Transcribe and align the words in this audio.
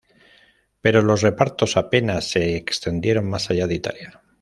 Pero 0.81 1.03
los 1.03 1.21
repartos 1.21 1.77
apenas 1.77 2.27
se 2.31 2.55
extendieron 2.55 3.29
más 3.29 3.51
allá 3.51 3.67
de 3.67 3.75
Italia. 3.75 4.23